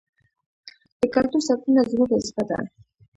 د 0.99 1.01
کلتور 1.13 1.41
ساتنه 1.47 1.81
زموږ 1.91 2.09
وظیفه 2.13 2.43
ده. 2.49 2.57